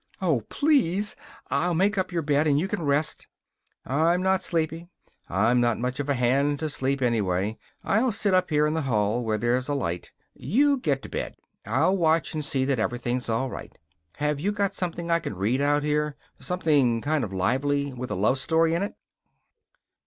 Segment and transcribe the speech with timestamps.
[0.19, 1.15] "Oh, please!
[1.51, 3.27] I'll make up your bed and you can rest"
[3.85, 4.87] "I'm not sleepy.
[5.29, 7.59] I'm not much of a hand to sleep anyway.
[7.83, 10.11] I'll sit up here in the hall, where there's a light.
[10.33, 11.35] You get to bed.
[11.67, 13.77] I'll watch and see that everything's all right.
[14.17, 18.15] Have you got something I can read out here something kind of lively with a
[18.15, 18.95] love story in it?"